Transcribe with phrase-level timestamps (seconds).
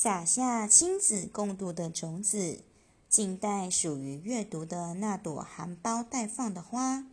[0.00, 2.60] 撒下亲子共读的种子，
[3.08, 7.04] 静待属于阅读的那朵含苞待放的花。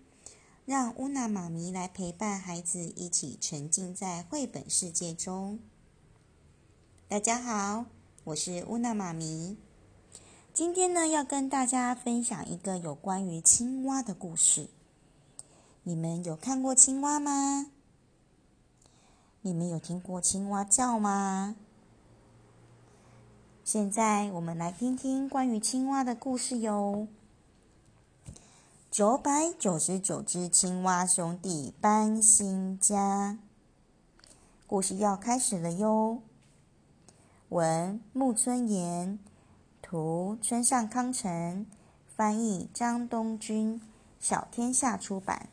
[0.65, 5.57] 让乌娜妈咪来陪伴孩子，一起沉浸在绘本世界中。
[7.07, 7.85] 大家好，
[8.25, 9.57] 我是乌娜妈咪。
[10.53, 14.69] 今天呢，要跟大家分享一个有关于青蛙的故事。
[15.81, 17.65] 你们有看过青蛙吗？
[19.41, 21.55] 你们有听过青蛙叫吗？
[23.65, 27.07] 现在我们来听听关于青蛙的故事哟。
[28.91, 33.39] 九百九十九只青蛙兄弟搬新家，
[34.67, 36.21] 故事要开始了哟。
[37.49, 39.17] 文木村言，
[39.81, 41.65] 图村上康成，
[42.15, 43.81] 翻译张东君，
[44.19, 45.49] 小天下出版。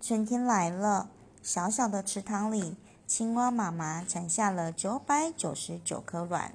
[0.00, 1.10] 春天来了。
[1.40, 2.76] 小小的池塘里，
[3.08, 6.52] 青蛙妈妈产下了九百九十九颗卵。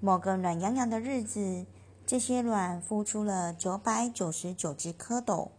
[0.00, 1.66] 某个暖洋洋的日子，
[2.06, 5.50] 这些卵孵出了九百九十九只蝌蚪。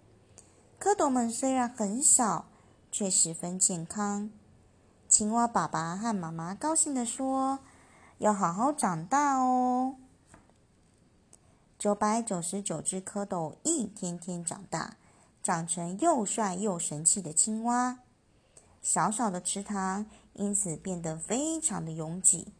[0.79, 2.47] 蝌蚪们虽然很小，
[2.91, 4.31] 却十分健康。
[5.07, 7.59] 青蛙爸爸和妈妈高兴地说
[8.17, 9.95] ：“要好好长大哦！”
[11.77, 14.95] 九百九十九只蝌蚪一天天长大。
[15.41, 17.99] 长成又帅又神气的青蛙，
[18.81, 22.53] 小小的池塘因此变得非常的拥挤，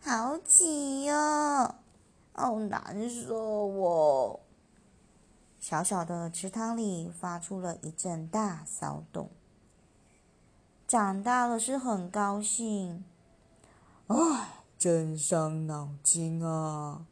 [0.00, 1.74] 好挤哟，
[2.32, 4.40] 好难受哦！
[5.58, 9.30] 小小的池塘里发出了一阵大骚动。
[10.86, 13.04] 长大了是很高兴，
[14.06, 17.06] 唉，真伤脑筋啊！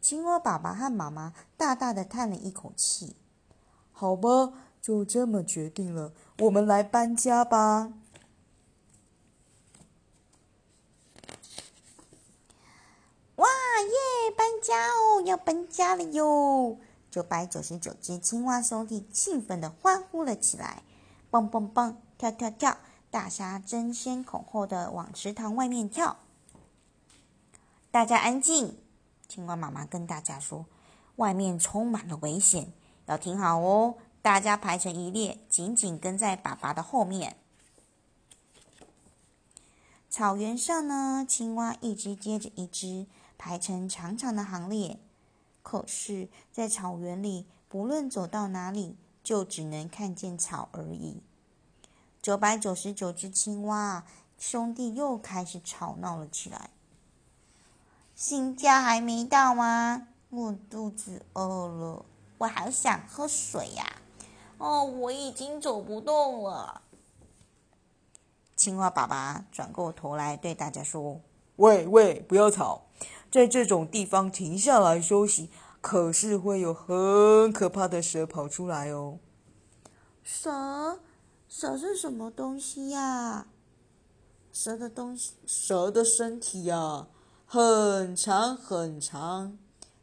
[0.00, 3.16] 青蛙爸爸和妈妈大大的叹了一口气。
[3.92, 6.12] 好吧，就这么决定了。
[6.38, 7.92] 我们来搬家吧！
[13.36, 16.78] 哇耶，搬家哦，要搬家了哟！
[17.10, 20.82] 九百九十九只青蛙兄弟兴奋的欢呼了起来，
[21.30, 22.76] 蹦蹦蹦，跳跳跳，
[23.10, 26.18] 大家争先恐后的往池塘外面跳。
[27.90, 28.78] 大家安静！
[29.26, 30.66] 青蛙妈妈跟大家说
[31.16, 32.72] ：“外面充满了危险。”
[33.06, 33.96] 要听好哦！
[34.22, 37.36] 大家排成一列，紧紧跟在爸爸的后面。
[40.10, 43.06] 草原上呢，青蛙一只接着一只
[43.38, 44.98] 排成长长的行列。
[45.62, 51.22] 可是，在草原里，不论走到哪里，就只能看见草而已。
[52.20, 54.04] 九百九十九只青蛙
[54.36, 56.70] 兄弟又开始吵闹了起来。
[58.14, 60.08] 新家还没到吗？
[60.28, 62.04] 我肚子饿了。
[62.38, 63.96] 我好想喝水呀！
[64.60, 66.82] 哦，我已经走不动了。
[68.54, 71.22] 青蛙爸爸转过头来对大家说
[71.56, 72.82] ：“喂喂，不要吵，
[73.30, 75.48] 在这种地方停下来休息，
[75.80, 79.18] 可是会有很可怕的蛇跑出来哦。”
[80.22, 81.00] 蛇？
[81.48, 83.46] 蛇是什么东西呀？
[84.52, 87.06] 蛇的东西，蛇的身体呀，
[87.46, 89.56] 很长很长，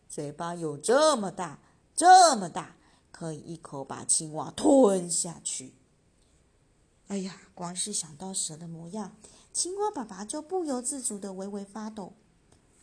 [0.10, 1.60] 嘴巴有这么大。
[1.96, 2.77] 这么大，
[3.18, 5.74] 可以一口把青蛙吞下去。
[7.08, 9.16] 哎呀，光是想到蛇的模样，
[9.52, 12.14] 青蛙爸爸就不由自主的微微发抖。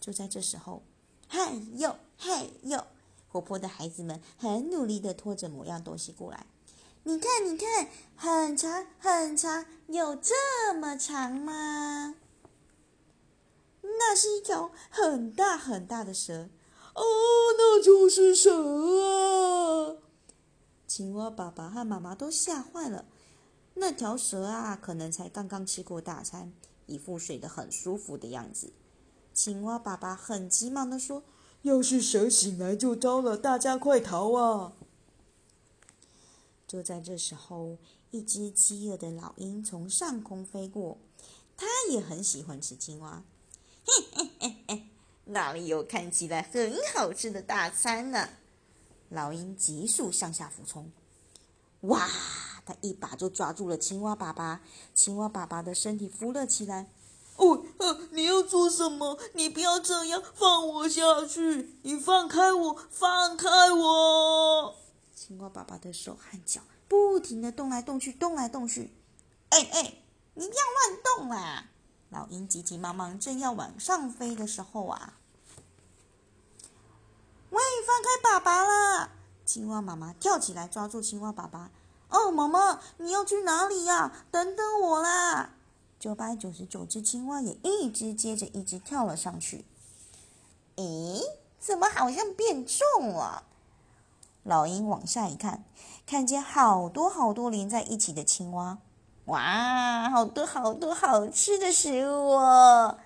[0.01, 0.83] 就在这时候，
[1.29, 2.89] 嗨哟嗨哟，
[3.29, 6.47] 活泼的孩子们很努力的拖着某样东西过来。
[7.05, 12.17] 你看，你看，很长很长，有这么长吗？
[13.83, 16.49] 那是一条很大很大的蛇。
[16.95, 17.03] 哦，
[17.57, 18.51] 那就是蛇
[19.01, 19.99] 啊！
[20.97, 23.05] 青蛙爸爸和妈妈都吓坏了。
[23.75, 26.53] 那条蛇啊，可能才刚刚吃过大餐，
[26.87, 28.73] 一副睡得很舒服的样子。
[29.33, 31.25] 青蛙爸爸很急忙的说
[31.63, 34.75] ：“要是蛇醒来就糟了，大家快逃啊！”
[36.69, 37.79] 就在这时候，
[38.13, 40.99] 一只饥饿的老鹰从上空飞过，
[41.57, 43.25] 它也很喜欢吃青蛙。
[43.85, 44.83] 嘿嘿嘿嘿。
[45.25, 48.29] 哪里有看起来很好吃的大餐呢？
[49.15, 50.91] 老鹰急速向下俯冲，
[51.83, 52.09] 哇！
[52.67, 54.63] 它一把就抓住了青蛙爸爸，
[54.95, 56.91] 青蛙爸爸的身体浮了起来。
[57.37, 57.63] 哦，
[58.11, 59.19] 你要做什么？
[59.35, 61.77] 你不要这样，放我下去！
[61.83, 64.77] 你放开我，放开我！
[65.15, 68.95] 青蛙爸爸的手和脚不停的动来动去，动来动去。
[69.51, 69.99] 哎哎，
[70.35, 71.69] 你不要乱动啦！
[72.09, 75.19] 老鹰急急忙忙，正要往上飞的时候啊，
[77.51, 79.11] 喂，放开爸爸了！
[79.45, 81.71] 青蛙妈妈跳起来抓住青蛙爸爸。
[82.09, 84.11] 哦，妈妈，你要去哪里呀？
[84.33, 85.51] 等等我啦！
[86.01, 89.65] 九百九十九只青蛙也一只接着一只跳了上去。
[90.75, 91.23] 咦，
[91.61, 93.45] 怎么好像变重了？
[94.43, 95.65] 老鹰往下一看，
[96.05, 98.79] 看见好多好多连在一起的青蛙。
[99.27, 102.99] 哇，好多好多好吃的食物哦！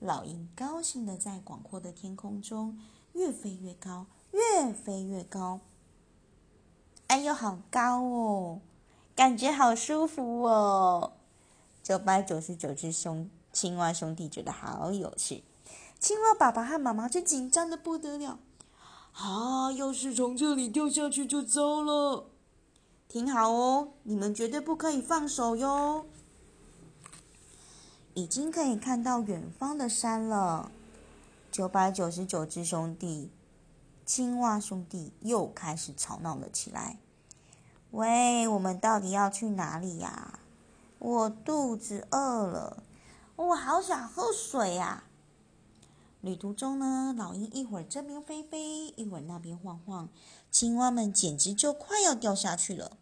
[0.00, 2.76] 老鹰高兴的在广阔的天空中
[3.12, 4.06] 越飞越高，
[4.54, 5.60] 越飞越高。
[7.08, 8.60] 哎呦，好高哦，
[9.14, 11.12] 感觉好舒服哦！
[11.82, 15.44] 九百九十九只兄青蛙兄弟觉得好有趣，
[16.00, 18.38] 青蛙爸爸和妈妈就紧张的不得了。
[19.12, 22.26] 啊，要是从这里掉下去就糟了！
[23.08, 26.06] 听好哦，你们绝对不可以放手哟。
[28.14, 30.70] 已经可以看到远方的山了。
[31.52, 33.30] 九百九十九只兄弟，
[34.06, 37.00] 青蛙兄弟又开始吵闹了起来。
[37.90, 40.38] 喂，我们到底要去哪里呀？
[41.00, 42.84] 我肚子饿了，
[43.34, 45.04] 我好想喝水呀！
[46.20, 50.08] 旅途中呢，老鹰一会儿这边飞飞，一会儿那边晃晃，
[50.50, 52.96] 青蛙们简直就快要掉下去了。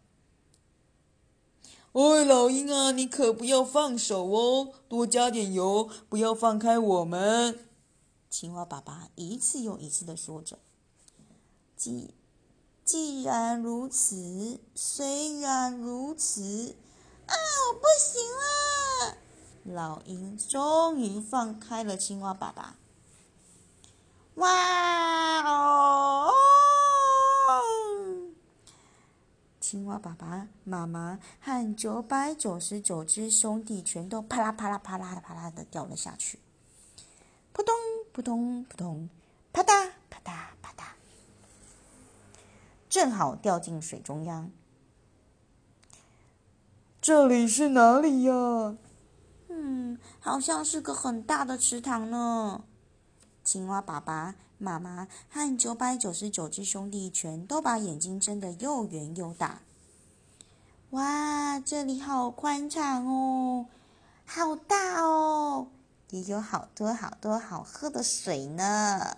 [1.93, 7.59] 喂，老鹰啊，你可不要放手哦，多加点油，不要放开我们。
[8.29, 10.59] 青蛙爸爸一次又一次的说着。
[11.75, 12.13] 既
[12.83, 16.75] 既然如此，虽然如此，
[17.25, 19.17] 啊，我不行了！
[19.63, 22.75] 老鹰终于放开了青蛙爸爸。
[24.35, 26.31] 哇哦！
[29.59, 36.37] 青蛙爸爸、妈妈和九百九十九只兄弟全都啪啦啪啦啪啦啪啦的掉了下去，
[37.51, 37.73] 扑通
[38.13, 39.09] 扑通扑通，
[39.51, 40.31] 啪嗒啪嗒
[40.61, 40.83] 啪嗒，
[42.95, 44.49] 正好掉进水中央。
[47.01, 48.77] 这里是哪里呀？
[49.49, 52.63] 嗯，好像是个很大的池塘呢。
[53.43, 59.59] 青蛙爸爸、妈妈和九百九十九只兄弟全都把眼睛睁得又圆又大。
[60.91, 63.65] 哇，这里好宽敞哦，
[64.25, 65.67] 好大哦，
[66.11, 69.17] 也有好多好多好喝的水呢。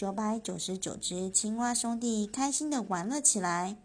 [0.00, 3.76] 九百九十九只青蛙兄弟开心的玩了起来。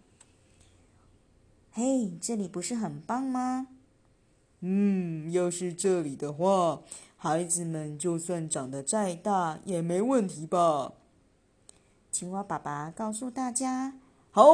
[1.73, 3.67] 嘿，这里不是很棒吗？
[4.62, 6.83] 嗯，要是这里的话。
[7.17, 10.94] 孩子们就算长得再大也没问题吧？
[12.13, 14.00] 青蛙爸爸告诉大家
[14.31, 14.45] ：“好，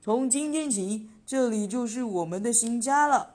[0.00, 3.34] 从今天起，这里就是我们的新家了。”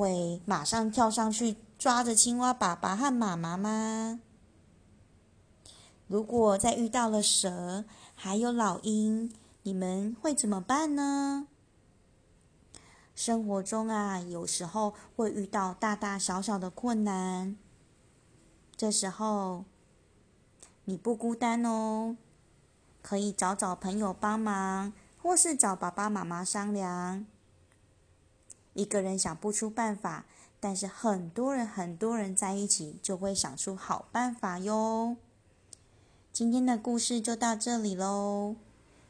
[0.00, 4.18] 会马上跳上去抓着青蛙爸爸和妈妈吗？
[6.06, 9.30] 如果再遇到了蛇，还有老鹰？
[9.64, 11.48] 你们会怎么办呢？
[13.14, 17.58] 生活中啊，有时候会遇到大大小小的困难，
[18.74, 19.66] 这时候
[20.86, 22.16] 你不孤单哦，
[23.02, 27.26] 可以找找朋友帮忙，或是找爸爸妈妈商量。
[28.80, 30.24] 一个人想不出办法，
[30.58, 35.16] 但是很多人很多人在一起，就会想出好办法哟。
[36.32, 38.56] 今天的故事就到这里喽。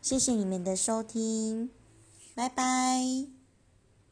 [0.02, 1.70] 谢谢你们的收听，
[2.34, 3.39] 拜拜。